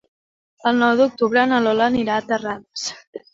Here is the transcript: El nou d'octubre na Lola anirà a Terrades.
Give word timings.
El 0.71 0.79
nou 0.83 0.95
d'octubre 1.01 1.43
na 1.51 1.59
Lola 1.67 1.91
anirà 1.93 2.17
a 2.17 2.25
Terrades. 2.33 2.89